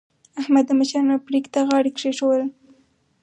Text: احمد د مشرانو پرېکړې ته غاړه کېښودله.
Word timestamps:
احمد 0.41 0.65
د 0.67 0.71
مشرانو 0.79 1.15
پرېکړې 1.27 1.49
ته 1.53 1.59
غاړه 1.67 1.91
کېښودله. 1.97 2.47